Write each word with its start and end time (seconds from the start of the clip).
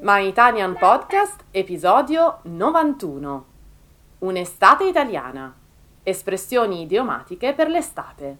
My 0.00 0.28
Italian 0.28 0.76
Podcast, 0.78 1.40
episodio 1.50 2.38
91. 2.42 3.44
Un'estate 4.20 4.84
italiana. 4.84 5.52
Espressioni 6.04 6.82
idiomatiche 6.82 7.52
per 7.52 7.68
l'estate. 7.68 8.36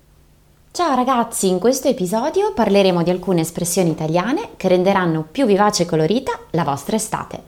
Ciao 0.71 0.95
ragazzi, 0.95 1.49
in 1.49 1.59
questo 1.59 1.89
episodio 1.89 2.53
parleremo 2.53 3.03
di 3.03 3.11
alcune 3.11 3.41
espressioni 3.41 3.91
italiane 3.91 4.51
che 4.57 4.69
renderanno 4.69 5.27
più 5.29 5.47
vivace 5.47 5.83
e 5.83 5.87
colorita 5.87 6.39
la 6.51 6.63
vostra 6.63 6.95
estate. 6.95 7.43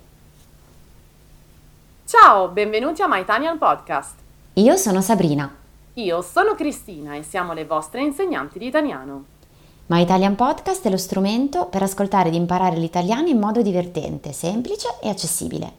Ciao, 2.05 2.49
benvenuti 2.49 3.03
a 3.03 3.07
My 3.07 3.21
Italian 3.21 3.59
Podcast. 3.59 4.15
Io 4.55 4.77
sono 4.77 5.01
Sabrina. 5.03 5.55
Io 5.95 6.21
sono 6.21 6.57
Cristina 6.57 7.15
e 7.15 7.23
siamo 7.23 7.53
le 7.53 7.65
vostre 7.65 8.03
insegnanti 8.03 8.59
di 8.59 8.67
italiano. 8.67 9.39
My 9.91 10.03
Italian 10.03 10.37
Podcast 10.37 10.87
è 10.87 10.89
lo 10.89 10.97
strumento 10.97 11.67
per 11.67 11.83
ascoltare 11.83 12.29
ed 12.29 12.35
imparare 12.35 12.77
l'italiano 12.77 13.27
in 13.27 13.41
modo 13.41 13.61
divertente, 13.61 14.31
semplice 14.31 14.87
e 15.03 15.09
accessibile. 15.09 15.73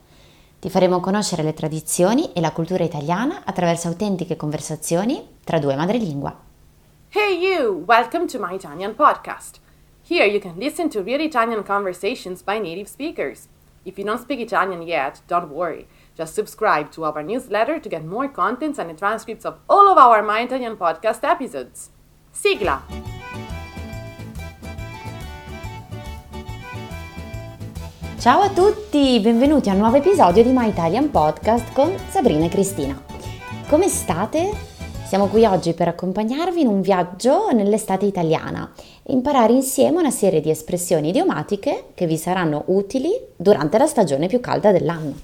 Ti 0.60 0.70
faremo 0.70 1.00
conoscere 1.00 1.44
le 1.44 1.54
tradizioni 1.54 2.34
e 2.34 2.42
la 2.42 2.52
cultura 2.52 2.84
italiana 2.84 3.44
attraverso 3.46 3.88
autentiche 3.88 4.36
conversazioni 4.36 5.26
tra 5.46 5.60
due 5.60 5.78
madrelingua. 5.78 6.38
Hey 7.08 7.38
you, 7.38 7.86
welcome 7.88 8.26
to 8.26 8.38
My 8.38 8.54
Italian 8.54 8.96
Podcast. 8.96 9.62
Here 10.06 10.26
you 10.26 10.42
can 10.42 10.56
listen 10.58 10.90
to 10.90 11.02
real 11.02 11.22
Italian 11.22 11.64
conversations 11.64 12.44
by 12.44 12.60
native 12.60 12.90
speakers. 12.90 13.48
If 13.84 13.98
you 13.98 14.04
don't 14.04 14.20
speak 14.20 14.42
Italian 14.42 14.82
yet, 14.82 15.22
don't 15.28 15.54
worry. 15.54 15.88
Just 16.18 16.34
subscribe 16.34 16.92
to 16.96 17.06
our 17.06 17.24
newsletter 17.24 17.80
to 17.80 17.88
get 17.88 18.04
more 18.04 18.28
contents 18.28 18.78
and 18.78 18.94
transcripts 18.98 19.46
of 19.46 19.60
all 19.70 19.88
of 19.88 19.98
our 19.98 20.22
My 20.22 20.42
Italian 20.42 20.76
Podcast 20.76 21.24
episodes. 21.24 21.92
Sigla! 22.34 23.21
Ciao 28.22 28.42
a 28.42 28.52
tutti, 28.52 29.20
benvenuti 29.20 29.68
a 29.68 29.74
un 29.74 29.80
nuovo 29.80 29.98
episodio 29.98 30.44
di 30.44 30.52
My 30.52 30.70
Italian 30.70 31.10
Podcast 31.10 31.74
con 31.74 31.92
Sabrina 32.08 32.46
e 32.46 32.50
Cristina. 32.50 33.04
Come 33.68 33.88
state? 33.88 34.52
Siamo 35.08 35.26
qui 35.26 35.44
oggi 35.44 35.74
per 35.74 35.88
accompagnarvi 35.88 36.62
in 36.62 36.68
un 36.68 36.82
viaggio 36.82 37.50
nell'estate 37.52 38.06
italiana 38.06 38.72
e 39.02 39.12
imparare 39.12 39.54
insieme 39.54 39.98
una 39.98 40.12
serie 40.12 40.40
di 40.40 40.52
espressioni 40.52 41.10
idiomatiche 41.10 41.86
che 41.96 42.06
vi 42.06 42.16
saranno 42.16 42.66
utili 42.68 43.10
durante 43.36 43.80
la 43.80 43.88
stagione 43.88 44.28
più 44.28 44.40
calda 44.40 44.72
dell'anno. 44.72 45.16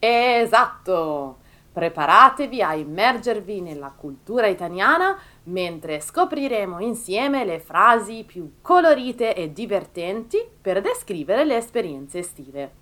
Esatto! 0.00 1.36
Preparatevi 1.72 2.60
a 2.60 2.74
immergervi 2.74 3.60
nella 3.60 3.94
cultura 3.96 4.48
italiana 4.48 5.16
mentre 5.44 6.00
scopriremo 6.00 6.80
insieme 6.80 7.44
le 7.44 7.58
frasi 7.58 8.24
più 8.24 8.54
colorite 8.60 9.34
e 9.34 9.52
divertenti 9.52 10.38
per 10.60 10.80
descrivere 10.80 11.44
le 11.44 11.56
esperienze 11.56 12.18
estive. 12.20 12.80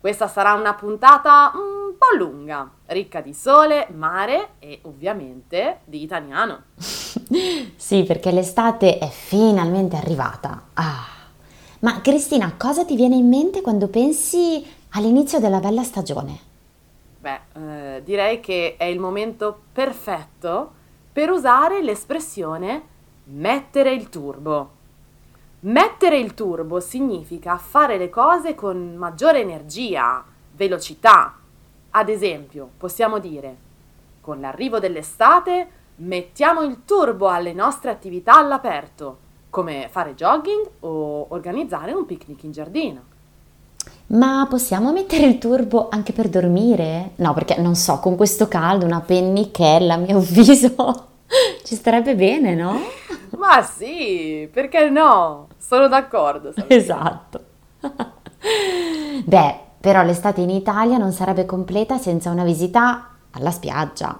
Questa 0.00 0.28
sarà 0.28 0.54
una 0.54 0.72
puntata 0.72 1.52
un 1.54 1.94
po' 1.98 2.16
lunga, 2.16 2.70
ricca 2.86 3.20
di 3.20 3.34
sole, 3.34 3.88
mare 3.94 4.52
e 4.58 4.78
ovviamente 4.84 5.80
di 5.84 6.02
italiano. 6.02 6.62
sì, 7.76 8.04
perché 8.04 8.30
l'estate 8.30 8.96
è 8.96 9.08
finalmente 9.08 9.96
arrivata. 9.96 10.68
Ah. 10.72 11.04
Ma 11.80 12.00
Cristina, 12.00 12.54
cosa 12.56 12.84
ti 12.86 12.96
viene 12.96 13.16
in 13.16 13.28
mente 13.28 13.60
quando 13.60 13.88
pensi 13.88 14.64
all'inizio 14.90 15.38
della 15.38 15.60
bella 15.60 15.82
stagione? 15.82 16.38
Beh, 17.18 17.40
eh, 17.96 18.02
direi 18.02 18.40
che 18.40 18.76
è 18.78 18.84
il 18.84 18.98
momento 18.98 19.64
perfetto 19.72 20.78
per 21.12 21.30
usare 21.30 21.82
l'espressione 21.82 22.82
mettere 23.24 23.92
il 23.92 24.08
turbo. 24.08 24.78
Mettere 25.60 26.18
il 26.18 26.34
turbo 26.34 26.80
significa 26.80 27.58
fare 27.58 27.98
le 27.98 28.08
cose 28.08 28.54
con 28.54 28.94
maggiore 28.94 29.40
energia, 29.40 30.24
velocità. 30.52 31.36
Ad 31.90 32.08
esempio, 32.08 32.70
possiamo 32.76 33.18
dire, 33.18 33.56
con 34.20 34.40
l'arrivo 34.40 34.78
dell'estate 34.78 35.68
mettiamo 35.96 36.62
il 36.62 36.84
turbo 36.84 37.28
alle 37.28 37.52
nostre 37.52 37.90
attività 37.90 38.38
all'aperto, 38.38 39.18
come 39.50 39.88
fare 39.90 40.14
jogging 40.14 40.70
o 40.80 41.26
organizzare 41.30 41.92
un 41.92 42.06
picnic 42.06 42.44
in 42.44 42.52
giardino. 42.52 43.09
Ma 44.08 44.46
possiamo 44.48 44.92
mettere 44.92 45.24
il 45.26 45.38
turbo 45.38 45.88
anche 45.88 46.12
per 46.12 46.28
dormire? 46.28 47.12
No, 47.16 47.32
perché 47.32 47.60
non 47.60 47.76
so, 47.76 48.00
con 48.00 48.16
questo 48.16 48.48
caldo 48.48 48.84
una 48.84 49.00
pennichella 49.00 49.94
a 49.94 49.98
mio 49.98 50.18
avviso 50.18 51.08
ci 51.64 51.74
starebbe 51.76 52.16
bene, 52.16 52.54
no? 52.54 52.80
Ma 53.38 53.62
sì, 53.62 54.48
perché 54.52 54.90
no? 54.90 55.48
Sono 55.58 55.88
d'accordo. 55.88 56.52
Sabrina. 56.52 56.74
Esatto. 56.74 57.44
Beh, 59.24 59.58
però 59.80 60.02
l'estate 60.02 60.40
in 60.40 60.50
Italia 60.50 60.98
non 60.98 61.12
sarebbe 61.12 61.46
completa 61.46 61.98
senza 61.98 62.30
una 62.30 62.44
visita 62.44 63.10
alla 63.30 63.50
spiaggia. 63.50 64.18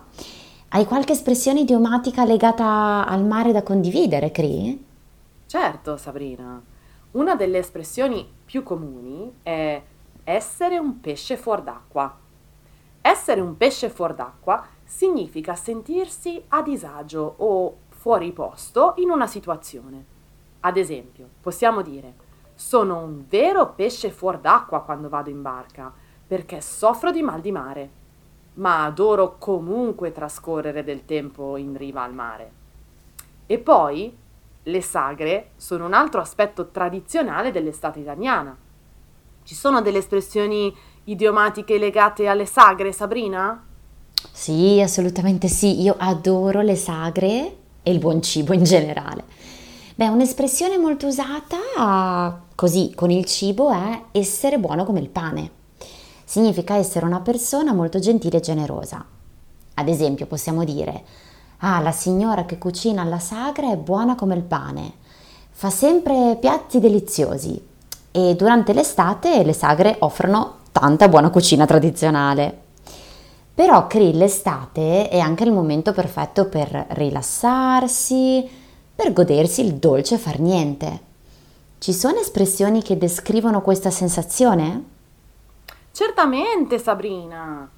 Hai 0.69 0.85
qualche 0.85 1.13
espressione 1.13 1.61
idiomatica 1.61 2.25
legata 2.25 3.05
al 3.07 3.25
mare 3.25 3.51
da 3.51 3.63
condividere, 3.63 4.31
Cri? 4.31 4.87
Certo, 5.47 5.97
Sabrina. 5.97 6.63
Una 7.13 7.35
delle 7.35 7.59
espressioni 7.59 8.29
più 8.45 8.63
comuni 8.63 9.39
è 9.43 9.83
essere 10.23 10.79
un 10.79 11.01
pesce 11.01 11.37
fuor 11.37 11.61
d'acqua. 11.61 12.17
Essere 13.01 13.41
un 13.41 13.57
pesce 13.57 13.91
fuor 13.91 14.15
d'acqua 14.15 14.65
significa 14.85 15.57
sentirsi 15.57 16.41
a 16.49 16.63
disagio 16.63 17.35
o 17.39 17.79
fuori 17.89 18.31
posto 18.31 18.95
in 18.99 19.11
una 19.11 19.27
situazione. 19.27 20.05
Ad 20.61 20.77
esempio, 20.77 21.29
possiamo 21.41 21.83
dire 21.83 22.29
sono 22.55 22.99
un 22.99 23.25
vero 23.27 23.73
pesce 23.73 24.11
fuor 24.11 24.39
d'acqua 24.39 24.83
quando 24.83 25.09
vado 25.09 25.31
in 25.31 25.43
barca 25.43 25.93
perché 26.27 26.61
soffro 26.61 27.11
di 27.11 27.23
mal 27.23 27.41
di 27.41 27.51
mare, 27.51 27.91
ma 28.55 28.85
adoro 28.85 29.37
comunque 29.39 30.13
trascorrere 30.13 30.85
del 30.85 31.05
tempo 31.05 31.57
in 31.57 31.77
riva 31.77 32.03
al 32.03 32.15
mare. 32.15 32.53
E 33.47 33.59
poi 33.59 34.17
le 34.65 34.83
sagre 34.83 35.51
sono 35.57 35.87
un 35.87 35.95
altro 35.95 36.21
aspetto 36.21 36.69
tradizionale 36.71 37.51
dell'estate 37.51 38.01
italiana. 38.01 38.57
Ci 39.43 39.55
sono 39.55 39.81
delle 39.81 39.99
espressioni 39.99 40.75
idiomatiche 41.05 41.79
legate 41.79 42.27
alle 42.27 42.47
sagre, 42.47 42.93
Sabrina? 42.93 43.65
Sì, 44.31 44.81
assolutamente 44.83 45.49
sì. 45.49 45.81
Io 45.81 45.95
adoro 45.99 46.61
le 46.61 46.77
sagre 46.77 47.57
e 47.83 47.91
il 47.91 47.99
buon 47.99 48.23
cibo 48.23 48.53
in 48.53 48.65
generale. 48.65 49.25
Beh, 49.95 50.09
un'espressione 50.09 50.79
molto 50.79 51.07
usata 51.07 52.41
così 52.55 52.93
con 52.95 53.11
il 53.11 53.25
cibo 53.25 53.71
è 53.71 54.03
essere 54.13 54.59
buono 54.59 54.85
come 54.85 55.01
il 55.01 55.09
pane. 55.09 55.51
Significa 56.25 56.77
essere 56.77 57.07
una 57.07 57.21
persona 57.21 57.73
molto 57.73 57.99
gentile 57.99 58.37
e 58.37 58.41
generosa. 58.41 59.05
Ad 59.75 59.89
esempio, 59.89 60.27
possiamo 60.27 60.65
dire 60.65 61.03
Ah, 61.61 61.81
la 61.81 61.93
signora 61.93 62.47
che 62.47 62.57
cucina 62.57 63.03
alla 63.03 63.19
sagra 63.19 63.71
è 63.71 63.77
buona 63.77 64.15
come 64.15 64.35
il 64.35 64.43
pane. 64.43 64.95
Fa 65.51 65.69
sempre 65.69 66.39
piatti 66.41 66.81
deliziosi 66.81 67.63
e 68.11 68.35
durante 68.35 68.73
l'estate 68.73 69.43
le 69.45 69.53
sagre 69.53 69.97
offrono 70.01 70.61
tanta 70.73 71.09
buona 71.09 71.29
cucina 71.29 71.67
tradizionale. 71.67 72.69
Però 73.55 73.87
Krill 73.87 74.17
l'estate 74.17 75.11
è 75.11 75.19
anche 75.19 75.45
il 75.45 75.53
momento 75.53 75.93
perfetto 75.93 76.47
per 76.47 76.87
rilassarsi, 76.91 78.49
per 78.95 79.13
godersi 79.13 79.61
il 79.63 79.75
dolce 79.75 80.17
far 80.17 80.39
niente. 80.39 81.09
Ci 81.77 81.93
sono 81.93 82.21
espressioni 82.21 82.83
che 82.83 82.97
descrivono 82.97 83.61
questa 83.61 83.91
sensazione? 83.91 84.85
Certamente, 85.93 86.79
Sabrina. 86.79 87.69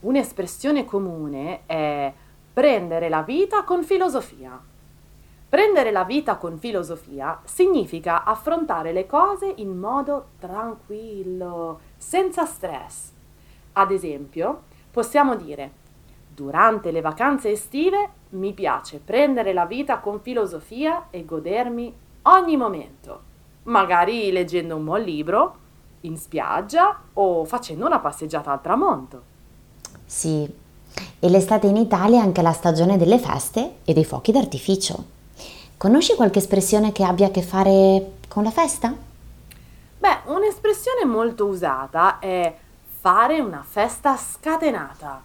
Un'espressione 0.00 0.84
comune 0.84 1.60
è 1.64 2.12
Prendere 2.60 3.08
la 3.08 3.22
vita 3.22 3.64
con 3.64 3.82
filosofia. 3.82 4.60
Prendere 5.48 5.90
la 5.90 6.04
vita 6.04 6.36
con 6.36 6.58
filosofia 6.58 7.40
significa 7.44 8.22
affrontare 8.22 8.92
le 8.92 9.06
cose 9.06 9.50
in 9.56 9.78
modo 9.78 10.32
tranquillo, 10.38 11.80
senza 11.96 12.44
stress. 12.44 13.12
Ad 13.72 13.90
esempio, 13.92 14.64
possiamo 14.90 15.36
dire, 15.36 15.70
durante 16.28 16.90
le 16.90 17.00
vacanze 17.00 17.48
estive 17.48 18.10
mi 18.32 18.52
piace 18.52 19.00
prendere 19.02 19.54
la 19.54 19.64
vita 19.64 20.00
con 20.00 20.20
filosofia 20.20 21.06
e 21.08 21.24
godermi 21.24 21.94
ogni 22.24 22.58
momento, 22.58 23.22
magari 23.62 24.30
leggendo 24.30 24.76
un 24.76 24.84
buon 24.84 25.00
libro, 25.00 25.56
in 26.02 26.18
spiaggia 26.18 27.04
o 27.14 27.46
facendo 27.46 27.86
una 27.86 28.00
passeggiata 28.00 28.52
al 28.52 28.60
tramonto. 28.60 29.22
Sì, 30.04 30.68
e 31.20 31.28
l'estate 31.28 31.66
in 31.66 31.76
Italia 31.76 32.18
è 32.18 32.22
anche 32.22 32.40
la 32.40 32.52
stagione 32.52 32.96
delle 32.96 33.18
feste 33.18 33.76
e 33.84 33.92
dei 33.92 34.06
fuochi 34.06 34.32
d'artificio. 34.32 35.04
Conosci 35.76 36.14
qualche 36.14 36.38
espressione 36.38 36.92
che 36.92 37.04
abbia 37.04 37.26
a 37.26 37.30
che 37.30 37.42
fare 37.42 38.12
con 38.26 38.42
la 38.42 38.50
festa? 38.50 38.94
Beh, 39.98 40.18
un'espressione 40.24 41.04
molto 41.04 41.44
usata 41.44 42.18
è 42.18 42.54
fare 43.00 43.40
una 43.40 43.62
festa 43.66 44.16
scatenata. 44.16 45.22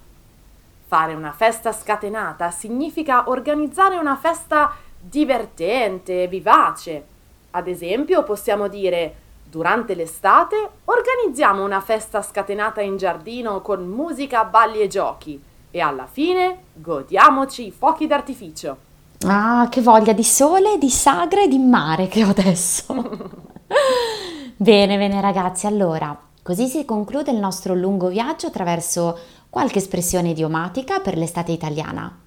Fare 0.87 1.13
una 1.13 1.31
festa 1.31 1.71
scatenata 1.71 2.51
significa 2.51 3.29
organizzare 3.29 3.95
una 3.95 4.17
festa 4.17 4.75
divertente, 4.99 6.27
vivace. 6.27 7.05
Ad 7.51 7.67
esempio, 7.67 8.23
possiamo 8.23 8.67
dire 8.67 9.23
Durante 9.47 9.93
l'estate 9.93 10.69
organizziamo 10.83 11.63
una 11.63 11.79
festa 11.79 12.21
scatenata 12.21 12.81
in 12.81 12.97
giardino 12.97 13.61
con 13.61 13.87
musica, 13.87 14.43
balli 14.43 14.81
e 14.81 14.87
giochi 14.87 15.41
e 15.75 15.81
alla 15.81 16.07
fine 16.09 16.59
godiamoci 16.73 17.65
i 17.67 17.71
fuochi 17.71 18.07
d'artificio. 18.07 18.77
Ah, 19.25 19.67
che 19.69 19.81
voglia 19.81 20.13
di 20.13 20.23
sole, 20.23 20.77
di 20.77 20.89
sagre 20.89 21.43
e 21.43 21.47
di 21.49 21.57
mare 21.57 22.07
che 22.07 22.23
ho 22.23 22.29
adesso. 22.29 22.93
bene, 24.55 24.97
bene 24.97 25.19
ragazzi, 25.19 25.67
allora, 25.67 26.17
così 26.41 26.67
si 26.67 26.85
conclude 26.85 27.31
il 27.31 27.39
nostro 27.39 27.75
lungo 27.75 28.07
viaggio 28.07 28.47
attraverso 28.47 29.19
qualche 29.49 29.79
espressione 29.79 30.29
idiomatica 30.29 31.01
per 31.01 31.17
l'estate 31.17 31.51
italiana. 31.51 32.21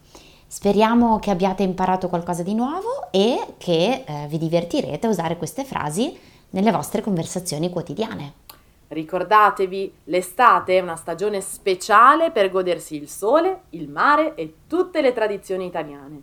Speriamo 0.46 1.18
che 1.18 1.30
abbiate 1.30 1.62
imparato 1.62 2.10
qualcosa 2.10 2.42
di 2.42 2.52
nuovo 2.52 3.10
e 3.10 3.54
che 3.56 4.04
eh, 4.06 4.26
vi 4.28 4.36
divertirete 4.36 5.06
a 5.06 5.10
usare 5.10 5.38
queste 5.38 5.64
frasi 5.64 6.14
nelle 6.50 6.70
vostre 6.70 7.00
conversazioni 7.00 7.70
quotidiane. 7.70 8.46
Ricordatevi, 8.88 9.94
l'estate 10.04 10.78
è 10.78 10.80
una 10.80 10.96
stagione 10.96 11.40
speciale 11.42 12.30
per 12.30 12.50
godersi 12.50 12.96
il 12.96 13.08
sole, 13.08 13.62
il 13.70 13.88
mare 13.88 14.34
e 14.34 14.54
tutte 14.66 15.02
le 15.02 15.12
tradizioni 15.12 15.66
italiane. 15.66 16.22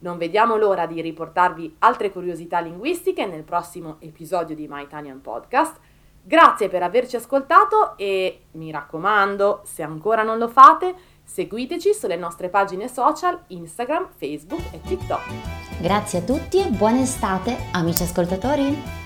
Non 0.00 0.18
vediamo 0.18 0.56
l'ora 0.56 0.86
di 0.86 1.00
riportarvi 1.00 1.76
altre 1.78 2.12
curiosità 2.12 2.60
linguistiche 2.60 3.24
nel 3.24 3.44
prossimo 3.44 3.96
episodio 4.00 4.54
di 4.54 4.68
My 4.68 4.82
Italian 4.82 5.22
Podcast. 5.22 5.78
Grazie 6.22 6.68
per 6.68 6.82
averci 6.82 7.16
ascoltato 7.16 7.96
e 7.96 8.42
mi 8.52 8.70
raccomando, 8.70 9.62
se 9.64 9.82
ancora 9.82 10.22
non 10.22 10.38
lo 10.38 10.48
fate, 10.48 10.94
seguiteci 11.24 11.94
sulle 11.94 12.16
nostre 12.16 12.50
pagine 12.50 12.88
social 12.88 13.40
Instagram, 13.46 14.08
Facebook 14.16 14.62
e 14.72 14.80
TikTok. 14.80 15.80
Grazie 15.80 16.18
a 16.18 16.22
tutti 16.22 16.58
e 16.58 16.68
buona 16.68 17.00
estate, 17.00 17.56
amici 17.72 18.02
ascoltatori! 18.02 19.05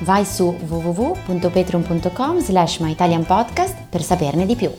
Vai 0.00 0.24
su 0.24 0.56
www.patreon.com 0.66 2.40
slash 2.40 2.80
myitalianpodcast 2.80 3.76
per 3.88 4.02
saperne 4.02 4.46
di 4.46 4.56
più. 4.56 4.70